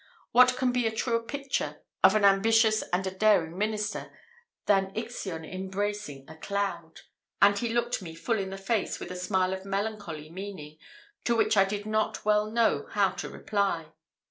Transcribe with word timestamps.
What 0.31 0.57
can 0.57 0.71
be 0.71 0.87
a 0.87 0.91
truer 0.91 1.21
picture 1.21 1.83
of 2.03 2.15
an 2.15 2.25
ambitious 2.25 2.81
and 2.91 3.05
a 3.05 3.11
daring 3.11 3.55
minister, 3.55 4.11
than 4.65 4.91
Ixion 4.95 5.45
embracing 5.45 6.27
a 6.27 6.37
cloud?" 6.37 7.01
and 7.39 7.55
he 7.59 7.69
looked 7.71 8.01
me 8.01 8.15
full 8.15 8.39
in 8.39 8.49
the 8.49 8.57
face, 8.57 8.99
with 8.99 9.11
a 9.11 9.15
smile 9.15 9.53
of 9.53 9.63
melancholy 9.63 10.31
meaning, 10.31 10.79
to 11.25 11.35
which 11.35 11.55
I 11.55 11.65
did 11.65 11.85
not 11.85 12.25
well 12.25 12.49
know 12.49 12.87
how 12.93 13.09
to 13.11 13.29
reply. 13.29 13.91